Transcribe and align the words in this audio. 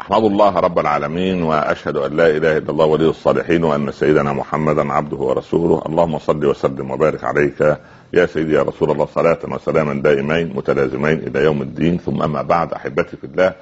أحمد 0.00 0.24
الله 0.24 0.56
رب 0.60 0.78
العالمين 0.78 1.42
وأشهد 1.42 1.96
أن 1.96 2.16
لا 2.16 2.26
إله 2.26 2.56
إلا 2.56 2.70
الله 2.70 2.84
ولي 2.84 3.08
الصالحين 3.08 3.64
وأن 3.64 3.92
سيدنا 3.92 4.32
محمدا 4.32 4.92
عبده 4.92 5.16
ورسوله. 5.16 5.82
اللهم 5.86 6.18
صل 6.18 6.46
وسلم 6.46 6.90
وبارك 6.90 7.24
عليك 7.24 7.78
يا 8.12 8.26
سيدي 8.26 8.52
يا 8.54 8.62
رسول 8.62 8.90
الله 8.90 9.06
صلاة 9.06 9.38
وسلاما 9.44 10.02
دائمين 10.02 10.52
متلازمين 10.56 11.18
إلى 11.18 11.44
يوم 11.44 11.62
الدين. 11.62 11.98
ثم 11.98 12.22
أما 12.22 12.42
بعد 12.42 12.72
أحبتي 12.72 13.16
في 13.16 13.24
الله 13.24 13.52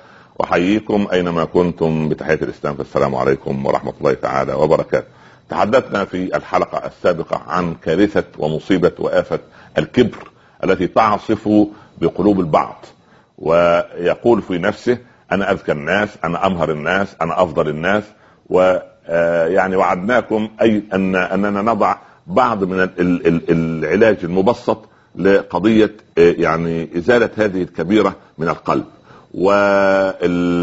أحييكم 0.45 1.07
أينما 1.13 1.45
كنتم 1.45 2.09
بتحية 2.09 2.39
الإسلام. 2.43 2.75
فالسلام 2.75 3.15
عليكم 3.15 3.67
ورحمة 3.67 3.93
الله 4.01 4.15
تعالى 4.15 4.53
وبركاته. 4.55 5.07
تحدثنا 5.49 6.05
في 6.05 6.37
الحلقة 6.37 6.87
السابقة 6.87 7.43
عن 7.47 7.75
كارثة 7.75 8.25
ومصيبة 8.39 8.93
وآفة 8.99 9.39
الكبر 9.79 10.31
التي 10.65 10.87
تعصف 10.87 11.49
بقلوب 11.99 12.41
البعض 12.41 12.85
ويقول 13.39 14.43
في 14.43 14.59
نفسه 14.59 14.99
أنا 15.33 15.53
أذكى 15.53 15.73
الناس 15.73 16.09
أنا 16.25 16.47
أمهر 16.47 16.71
الناس 16.71 17.17
أنا 17.23 17.43
أفضل 17.43 17.69
الناس 17.69 18.05
و 18.51 18.77
آه، 19.07 19.47
يعني 19.47 19.77
وعدناكم 19.77 20.49
أي 20.63 20.83
أن 20.93 21.17
أننا 21.17 21.63
نضع 21.63 21.97
بعض 22.27 22.65
من 22.65 22.89
العلاج 22.99 24.17
المبسط 24.25 24.89
لقضية 25.17 25.97
آه، 26.19 26.35
يعني 26.39 26.89
إزالة 26.97 27.31
هذه 27.37 27.63
الكبيرة 27.63 28.17
من 28.39 28.49
القلب. 28.49 28.85
والمهم 29.35 30.61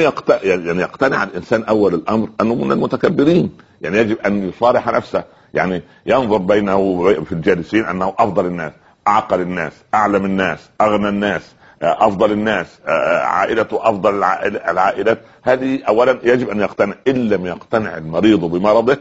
يعني 0.00 0.82
يقتنع 0.82 1.22
الإنسان 1.22 1.62
أول 1.62 1.94
الأمر 1.94 2.28
أنه 2.40 2.54
من 2.54 2.72
المتكبرين. 2.72 3.50
يعني 3.80 3.98
يجب 3.98 4.18
أن 4.26 4.48
يصارح 4.48 4.88
نفسه. 4.88 5.24
يعني 5.54 5.82
ينظر 6.06 6.36
بينه 6.36 7.04
في 7.24 7.32
الجالسين 7.32 7.84
أنه 7.84 8.14
أفضل 8.18 8.46
الناس 8.46 8.72
أعقل 9.08 9.40
الناس 9.40 9.72
أعلم 9.94 10.24
الناس 10.24 10.68
أغنى 10.80 11.08
الناس. 11.08 11.54
أفضل 11.84 12.32
الناس 12.32 12.66
عائلته 13.24 13.88
أفضل 13.88 14.14
العائلات. 14.68 15.20
هذه 15.42 15.82
اولا 15.88 16.18
يجب 16.22 16.50
أن 16.50 16.60
يقتنع. 16.60 16.94
إن 17.08 17.28
لم 17.28 17.46
يقتنع 17.46 17.96
المريض 17.96 18.40
بمرضه 18.40 18.96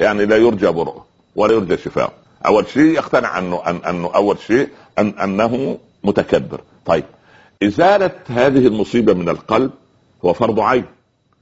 يعني 0.00 0.26
لا 0.26 0.36
يرجى 0.36 0.66
برؤه 0.66 1.04
ولا 1.36 1.52
يرجى 1.52 1.76
شفاء 1.76 2.12
أول 2.46 2.68
شيء 2.68 2.84
يقتنع 2.84 3.38
أنه 3.38 3.62
أن 3.66 3.76
أنه 3.88 4.10
أول 4.14 4.38
شيء 4.38 4.68
أن 4.98 5.08
أنه 5.08 5.78
متكبر. 6.04 6.60
طيب 6.86 7.04
إزالة 7.62 8.10
هذه 8.28 8.66
المصيبة 8.66 9.14
من 9.14 9.28
القلب 9.28 9.70
هو 10.24 10.32
فرض 10.32 10.60
عين. 10.60 10.84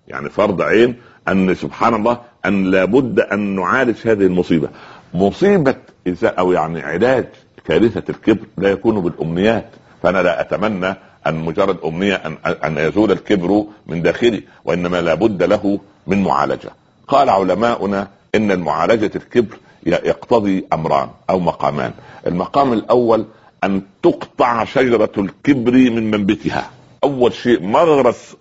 يعني 0.09 0.31
فرض 0.31 0.63
عين 0.63 0.97
أن 1.29 1.55
سبحان 1.55 1.95
الله 1.95 2.21
أن 2.47 2.65
لابد 2.65 3.21
أن 3.21 3.57
نعالج 3.57 3.97
هذه 4.05 4.23
المصيبة. 4.27 4.69
مصيبة 5.15 5.75
أو 6.23 6.53
يعني 6.53 6.81
علاج 6.81 7.27
كارثة 7.65 8.03
الكبر 8.11 8.47
لا 8.59 8.71
يكون 8.71 9.01
بالأمنيات. 9.01 9.71
فأنا 10.03 10.23
لا 10.23 10.41
أتمنى 10.41 10.95
أن 11.27 11.35
مجرد 11.35 11.77
أمنية 11.85 12.15
ان 12.15 12.37
أن 12.47 12.79
يزول 12.79 13.13
الكبر 13.13 13.65
من 13.87 14.03
داخلي 14.03 14.43
وإنما 14.65 15.01
لابد 15.01 15.43
له 15.43 15.81
من 16.07 16.23
معالجة. 16.23 16.71
قال 17.09 17.29
علماؤنا 17.31 18.09
إن 18.35 18.51
المعالجة 18.51 19.11
الكبر 19.17 19.57
يقتضي 19.87 20.67
أمران 20.73 21.09
أو 21.31 21.39
مقامان. 21.41 21.93
المقام 22.27 22.73
الأول 22.73 23.27
أن 23.65 23.83
تقطع 24.03 24.65
شجرة 24.65 25.13
الكبر 25.19 25.73
من 25.73 26.11
منبتها. 26.11 26.71
أول 27.05 27.33
شيء 27.33 27.63
مغرس 27.63 28.37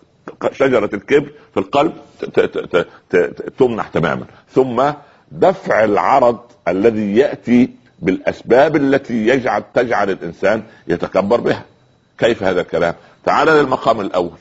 شجرة 0.52 0.90
الكبر 0.94 1.32
في 1.54 1.60
القلب 1.60 1.94
تمنح 3.58 3.88
تماما. 3.88 4.26
ثم 4.52 4.84
دفع 5.32 5.84
العرض 5.84 6.40
الذي 6.68 7.16
يأتي 7.16 7.70
بالأسباب 8.02 8.76
التي 8.76 9.28
يجعل 9.28 9.64
تجعل 9.74 10.10
الإنسان 10.10 10.64
يتكبر 10.88 11.40
بها. 11.42 11.66
كيف 12.18 12.44
هذا 12.44 12.62
الكلام؟ 12.62 12.94
تعال 13.26 13.48
للمقام 13.48 14.02
الأول. 14.02 14.38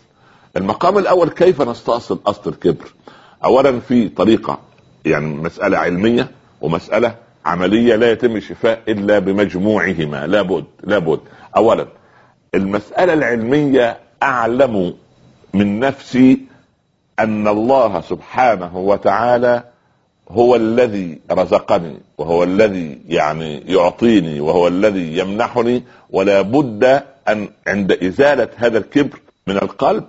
المقام 0.56 0.98
الأول 0.98 1.28
كيف 1.28 1.62
نستأصل 1.62 2.20
أصل 2.27 2.50
الكبر؟ 2.50 2.92
اولا 3.45 3.81
في 3.81 4.09
طريقة 4.09 4.59
يعني 5.05 5.27
مسألة 5.27 5.78
علمية 5.78 6.31
ومسألة 6.61 7.15
عملية 7.45 7.97
لا 7.97 8.10
يتم 8.10 8.37
الشفاء 8.37 8.82
إلا 8.88 9.19
بمجموعهما. 9.19 10.27
لابد 10.27 10.65
لابد 10.84 11.21
اولا 11.56 11.87
المسألة 12.55 13.12
العلمية 13.12 13.99
أعلم 14.22 14.94
من 15.55 15.81
نفسي 15.81 16.41
أن 17.19 17.49
الله 17.49 18.00
سبحانه 18.00 18.77
وتعالى 18.78 19.62
هو 20.31 20.56
الذي 20.56 21.19
رزقني 21.31 21.97
وهو 22.19 22.44
الذي 22.44 22.99
يعني 23.09 23.62
يعطيني 23.66 24.41
وهو 24.41 24.69
الذي 24.69 25.19
يمنحني 25.19 25.83
ولا 26.11 26.41
بد 26.43 27.03
أن 27.28 27.49
عند 27.66 27.93
إزالة 27.93 28.49
هذا 28.56 28.78
الكبر 28.78 29.21
من 29.47 29.56
القلب 29.56 30.05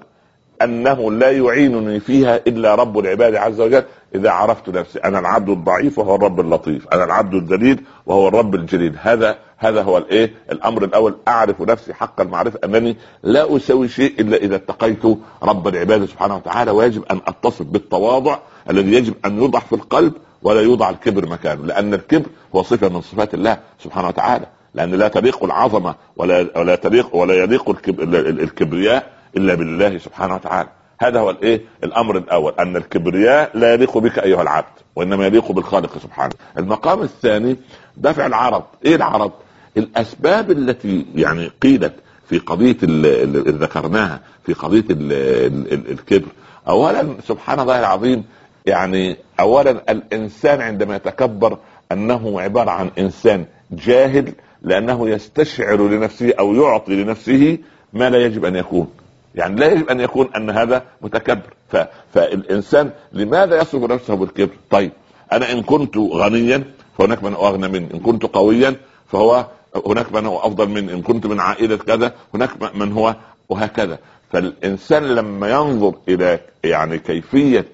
أنه 0.62 1.12
لا 1.12 1.32
يعينني 1.32 2.00
فيها 2.00 2.36
إلا 2.48 2.76
رب 2.76 3.00
العباد 3.00 3.36
عز 3.36 3.62
وجل. 3.62 3.84
إذا 4.16 4.30
عرفت 4.30 4.70
نفسي 4.70 5.00
أنا 5.00 5.20
العبد 5.20 5.50
الضعيف 5.50 6.00
وهو 6.00 6.16
الرب 6.16 6.40
اللطيف 6.40 6.88
أنا 6.94 7.04
العبد 7.04 7.34
الذليل 7.34 7.82
وهو 8.06 8.28
الرب 8.28 8.56
الجليل 8.56 8.96
هذا 9.02 9.38
هذا 9.58 9.82
هو 9.82 9.98
الإيه؟ 9.98 10.34
الأمر 10.52 10.84
الأول. 10.84 11.16
أعرف 11.28 11.62
نفسي 11.62 11.94
حق 11.94 12.22
المعرفة 12.22 12.60
انني 12.64 12.98
لا 13.24 13.56
أسوي 13.56 13.88
شيء 13.88 14.22
إلا 14.22 14.38
إذا 14.38 14.56
اتقيت 14.56 15.06
رب 15.44 15.68
العباد 15.68 16.06
سبحانه 16.06 16.36
وتعالى. 16.36 16.72
ويجب 16.72 17.04
أن 17.12 17.20
أتصف 17.28 17.66
بالتواضع 17.66 18.40
الذي 18.70 18.94
يجب 18.94 19.14
أن 19.26 19.38
يوضع 19.38 19.60
في 19.60 19.74
القلب 19.74 20.14
ولا 20.44 20.62
يوضع 20.62 20.90
الكبر 20.90 21.30
مكانه 21.30 21.66
لأن 21.66 21.94
الكبر 21.94 22.28
هو 22.56 22.64
صفة 22.64 22.90
من 22.90 23.02
صفات 23.02 23.34
الله 23.34 23.58
سبحانه 23.84 24.08
وتعالى 24.08 24.46
لأن 24.74 24.92
لا 24.92 25.08
تليق 25.08 25.44
العظمة 25.44 25.96
ولا 26.18 26.58
ولا 26.60 26.76
تليق 26.76 27.16
ولا 27.16 27.34
يليق 27.34 27.70
الكبرياء 27.70 29.12
إلا 29.38 29.56
بالله 29.56 29.98
سبحانه 29.98 30.36
وتعالى. 30.36 30.70
هذا 31.00 31.20
هو 31.20 31.30
الإيه؟ 31.30 31.62
الأمر 31.84 32.18
الأول 32.18 32.54
أن 32.60 32.78
الكبرياء 32.78 33.58
لا 33.58 33.74
يليق 33.74 33.98
بك 33.98 34.20
أيها 34.20 34.42
العبد 34.42 34.74
وإنما 34.96 35.26
يليق 35.26 35.52
بالخالق 35.52 35.98
سبحانه. 35.98 36.34
المقام 36.58 37.02
الثاني 37.02 37.58
دفع 37.98 38.26
العرض. 38.26 38.64
إيه 38.86 38.96
العرض؟ 38.96 39.32
الأسباب 39.78 40.52
التي 40.52 41.06
يعني 41.16 41.52
قيلت 41.62 41.94
في 42.30 42.38
قضية 42.38 42.78
اللي 42.84 43.52
ذكرناها 43.52 44.20
في 44.46 44.54
قضية 44.54 44.86
الكبر. 44.90 46.28
اولا 46.68 47.16
سبحان 47.28 47.60
الله 47.60 47.80
العظيم 47.80 48.24
يعني 48.66 49.18
اولا 49.40 49.72
الإنسان 49.92 50.62
عندما 50.62 50.96
يتكبر 50.96 51.58
أنه 51.92 52.42
عبارة 52.42 52.72
عن 52.72 52.92
إنسان 53.00 53.46
جاهل 53.72 54.34
لأنه 54.62 55.10
يستشعر 55.10 55.88
لنفسه 55.88 56.34
أو 56.40 56.54
يعطي 56.54 57.04
لنفسه 57.04 57.58
ما 57.94 58.10
لا 58.10 58.18
يجب 58.26 58.46
أن 58.46 58.56
يكون. 58.56 58.88
يعني 59.36 59.60
لا 59.60 59.72
يجب 59.72 59.90
أن 59.90 60.00
يكون 60.00 60.30
أن 60.36 60.50
هذا 60.50 60.84
متكبر. 61.02 61.54
ف... 61.70 61.78
فالإنسان 62.14 62.92
لماذا 63.14 63.62
يصف 63.62 63.76
نفسه 63.76 64.16
بالكبر؟ 64.16 64.54
طيب 64.70 64.92
أنا 65.32 65.52
إن 65.52 65.62
كنت 65.62 65.98
غنيا 65.98 66.64
فهناك 66.98 67.24
من 67.24 67.34
هو 67.34 67.48
أغنى 67.48 67.68
مني. 67.68 67.94
إن 67.94 68.00
كنت 68.00 68.24
قويا 68.24 68.76
فهو 69.08 69.46
هناك 69.88 70.14
من 70.14 70.26
هو 70.26 70.40
أفضل 70.40 70.70
مني. 70.70 70.94
إن 70.94 71.02
كنت 71.02 71.26
من 71.26 71.40
عائلة 71.40 71.78
كذا 71.78 72.14
هناك 72.34 72.76
من 72.76 72.92
هو 72.92 73.16
وهكذا. 73.50 74.00
فالإنسان 74.32 75.04
لما 75.04 75.50
ينظر 75.50 75.96
إلى 76.08 76.40
يعني 76.64 76.98
كيفية 76.98 77.66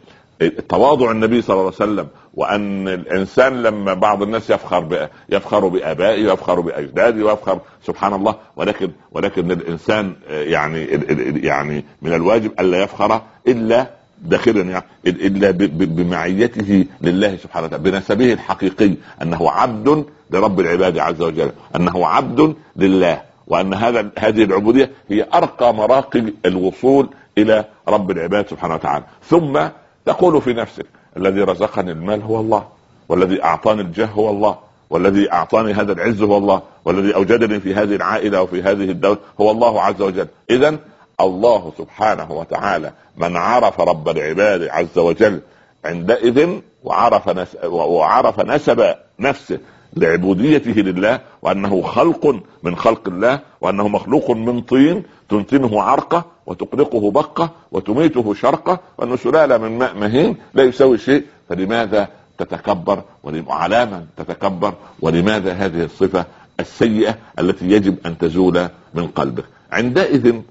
تواضع 0.69 1.11
النبي 1.11 1.41
صلى 1.41 1.53
الله 1.53 1.65
عليه 1.65 1.75
وسلم 1.75 2.07
وأن 2.33 2.87
الإنسان 2.87 3.63
لما 3.63 3.93
بعض 3.93 4.23
الناس 4.23 4.49
يفخر 4.49 5.09
يفخر 5.29 5.67
بآبائه 5.67 6.27
ويفخر 6.27 6.59
بأجداده 6.59 7.25
ويفخر 7.25 7.59
سبحان 7.85 8.13
الله 8.13 8.35
ولكن 8.55 8.89
ولكن 9.11 9.51
الإنسان 9.51 10.13
يعني 10.29 10.83
يعني 11.43 11.85
من 12.01 12.13
الواجب 12.13 12.51
ألا 12.59 12.83
يفخر 12.83 13.21
إلا 13.47 13.89
داخلا 14.21 14.61
يعني 14.61 14.83
إلا 15.07 15.51
بمعيته 15.67 16.85
لله 17.01 17.37
سبحانه 17.37 17.65
وتعالى 17.65 17.91
بنسبه 17.91 18.33
الحقيقي 18.33 18.93
أنه 19.21 19.51
عبد 19.51 20.05
لرب 20.31 20.59
العباد 20.59 20.97
عز 20.97 21.21
وجل 21.21 21.51
أنه 21.75 22.07
عبد 22.07 22.55
لله 22.75 23.21
وأن 23.47 23.73
هذا 23.73 24.09
هذه 24.19 24.43
العبودية 24.43 24.91
هي 25.09 25.27
أرقى 25.33 25.73
مراقب 25.73 26.33
الوصول 26.45 27.09
إلى 27.37 27.65
رب 27.87 28.11
العباد 28.11 28.47
سبحانه 28.47 28.73
وتعالى. 28.73 29.03
ثم 29.23 29.59
تقول 30.05 30.41
في 30.41 30.53
نفسك 30.53 30.85
الذي 31.17 31.41
رزقني 31.41 31.91
المال 31.91 32.21
هو 32.21 32.39
الله 32.39 32.67
والذي 33.09 33.43
أعطاني 33.43 33.81
الجاه 33.81 34.05
هو 34.05 34.29
الله 34.29 34.57
والذي 34.89 35.31
أعطاني 35.31 35.73
هذا 35.73 35.91
العز 35.93 36.21
هو 36.21 36.37
الله 36.37 36.61
والذي 36.85 37.15
أوجدني 37.15 37.59
في 37.59 37.75
هذه 37.75 37.95
العائلة 37.95 38.41
وفي 38.41 38.61
هذه 38.61 38.91
الدولة 38.91 39.17
هو 39.41 39.51
الله 39.51 39.81
عز 39.81 40.01
وجل. 40.01 40.27
اذا 40.49 40.77
الله 41.21 41.73
سبحانه 41.77 42.31
وتعالى 42.31 42.91
من 43.17 43.37
عرف 43.37 43.81
رب 43.81 44.09
العباد 44.09 44.63
عز 44.63 44.97
وجل 44.97 45.41
عندئذ 45.85 46.59
وعرف 46.83 47.49
وعرف 47.65 48.39
نسب 48.39 48.95
نفسه 49.19 49.59
لعبوديته 49.95 50.81
لله 50.81 51.19
وأنه 51.41 51.81
خلق 51.81 52.35
من 52.63 52.75
خلق 52.75 53.07
الله 53.07 53.39
وأنه 53.61 53.87
مخلوق 53.87 54.31
من 54.31 54.61
طين 54.61 55.03
تنتنه 55.29 55.81
عرقة 55.81 56.25
وتقلقه 56.45 57.11
بقة 57.11 57.49
وتميته 57.71 58.33
شرقة 58.33 58.79
وانه 58.97 59.15
سلالة 59.15 59.57
من 59.57 59.77
ماء 59.77 59.95
مهين 59.95 60.37
لا 60.53 60.63
يساوي 60.63 60.97
شيء. 60.97 61.23
فلماذا 61.49 62.07
تتكبر 62.37 63.01
وعلى 63.23 64.03
تتكبر؟ 64.17 64.73
ولماذا 65.01 65.53
هذه 65.53 65.83
الصفة 65.83 66.25
السيئة 66.59 67.17
التي 67.39 67.71
يجب 67.71 67.97
أن 68.05 68.17
تزول 68.17 68.67
من 68.93 69.07
قلبك؟ 69.07 69.45
عندئذ 69.71 70.41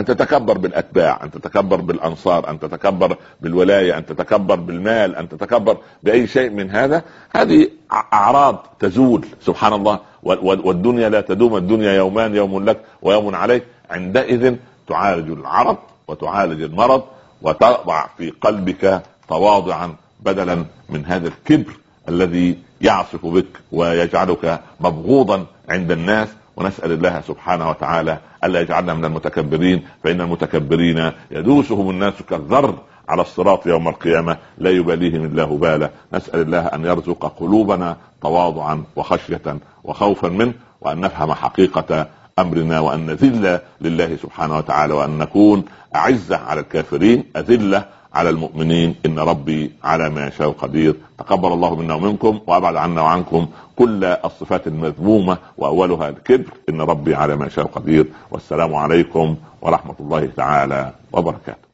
أن 0.00 0.04
تتكبر 0.04 0.58
بالأتباع 0.58 1.20
أن 1.24 1.30
تتكبر 1.30 1.80
بالأنصار 1.80 2.50
أن 2.50 2.60
تتكبر 2.60 3.16
بالولاية 3.40 3.98
أن 3.98 4.06
تتكبر 4.06 4.54
بالمال 4.54 5.16
أن 5.16 5.28
تتكبر 5.28 5.76
بأي 6.02 6.26
شيء 6.26 6.50
من 6.50 6.70
هذا. 6.70 7.02
هذه 7.30 7.68
أعراض 7.92 8.66
تزول 8.78 9.26
سبحان 9.40 9.72
الله 9.72 9.98
والدنيا 10.22 11.08
لا 11.08 11.20
تدوم 11.20 11.56
الدنيا 11.56 11.92
يومان 11.92 12.36
يوم 12.36 12.64
لك 12.64 12.80
ويوم 13.02 13.34
عليك. 13.34 13.64
عندئذ 13.90 14.56
تعالج 14.88 15.30
العرض 15.30 15.76
وتعالج 16.08 16.62
المرض 16.62 17.02
وتضع 17.42 18.06
في 18.18 18.30
قلبك 18.30 19.02
تواضعا 19.28 19.94
بدلا 20.20 20.64
من 20.88 21.04
هذا 21.06 21.28
الكبر 21.28 21.72
الذي 22.08 22.58
يعصف 22.80 23.26
بك 23.26 23.46
ويجعلك 23.72 24.60
مبغوضا 24.80 25.46
عند 25.68 25.90
الناس 25.90 26.28
ونسأل 26.60 26.92
الله 26.92 27.20
سبحانه 27.20 27.70
وتعالى 27.70 28.18
ألا 28.44 28.60
يجعلنا 28.60 28.94
من 28.94 29.04
المتكبرين 29.04 29.82
فإن 30.04 30.20
المتكبرين 30.20 31.12
يدوسهم 31.30 31.90
الناس 31.90 32.14
كالذر 32.30 32.74
على 33.08 33.22
الصراط 33.22 33.66
يوم 33.66 33.88
القيامة 33.88 34.36
لا 34.58 34.70
يباليهم 34.70 35.24
الله 35.24 35.58
بالا 35.58 35.90
نسأل 36.14 36.40
الله 36.40 36.66
أن 36.66 36.84
يرزق 36.84 37.26
قلوبنا 37.40 37.96
تواضعا 38.22 38.84
وخشية 38.96 39.58
وخوفا 39.84 40.28
منه 40.28 40.52
وأن 40.80 41.00
نفهم 41.00 41.32
حقيقة 41.32 42.06
أمرنا 42.38 42.80
وأن 42.80 43.06
نذل 43.06 43.60
لله 43.80 44.16
سبحانه 44.16 44.56
وتعالى 44.58 44.94
وأن 44.94 45.18
نكون 45.18 45.64
أعزة 45.96 46.36
على 46.36 46.60
الكافرين 46.60 47.24
أذلة 47.36 47.84
على 48.14 48.30
المؤمنين 48.30 48.94
إن 49.06 49.18
ربي 49.18 49.72
على 49.84 50.10
ما 50.10 50.26
يشاء 50.26 50.50
قدير. 50.50 50.96
تقبل 51.18 51.52
الله 51.52 51.74
منا 51.74 51.94
ومنكم 51.94 52.40
وأبعد 52.46 52.76
عنا 52.76 53.02
وعنكم 53.02 53.48
كل 53.76 54.04
الصفات 54.04 54.66
المذمومة 54.66 55.38
وأولها 55.58 56.08
الكبر. 56.08 56.52
إن 56.68 56.80
ربي 56.80 57.14
على 57.14 57.36
ما 57.36 57.46
يشاء 57.46 57.66
قدير. 57.66 58.06
والسلام 58.30 58.74
عليكم 58.74 59.36
ورحمة 59.62 59.94
الله 60.00 60.26
تعالى 60.36 60.92
وبركاته. 61.12 61.69